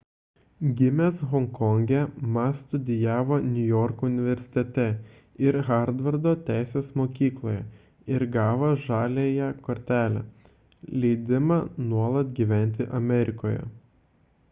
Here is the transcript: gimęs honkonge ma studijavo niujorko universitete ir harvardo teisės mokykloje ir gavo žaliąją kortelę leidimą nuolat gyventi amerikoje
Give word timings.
gimęs 0.77 1.17
honkonge 1.31 1.97
ma 2.37 2.43
studijavo 2.59 3.35
niujorko 3.49 4.07
universitete 4.11 4.85
ir 5.49 5.59
harvardo 5.67 6.33
teisės 6.47 6.89
mokykloje 7.01 7.59
ir 8.15 8.25
gavo 8.37 8.69
žaliąją 8.85 9.49
kortelę 9.69 10.23
leidimą 11.05 11.59
nuolat 11.93 12.33
gyventi 12.41 12.89
amerikoje 13.01 13.63